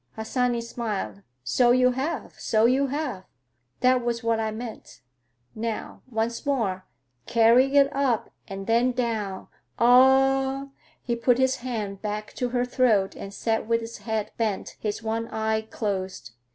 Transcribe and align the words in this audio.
Harsanyi 0.17 0.61
smiled. 0.63 1.21
"So 1.43 1.69
you 1.69 1.91
have, 1.91 2.33
so 2.39 2.65
you 2.65 2.87
have. 2.87 3.23
That 3.81 4.03
was 4.03 4.23
what 4.23 4.39
I 4.39 4.49
meant. 4.49 5.01
Now, 5.53 6.01
once 6.09 6.43
more; 6.43 6.85
carry 7.27 7.75
it 7.77 7.95
up 7.95 8.31
and 8.47 8.65
then 8.65 8.93
down, 8.93 9.47
ah—ah." 9.77 10.69
He 11.03 11.15
put 11.15 11.37
his 11.37 11.57
hand 11.57 12.01
back 12.01 12.33
to 12.33 12.49
her 12.49 12.65
throat 12.65 13.15
and 13.15 13.31
sat 13.31 13.67
with 13.67 13.79
his 13.81 13.99
head 13.99 14.31
bent, 14.37 14.75
his 14.79 15.03
one 15.03 15.27
eye 15.27 15.61
closed. 15.69 16.31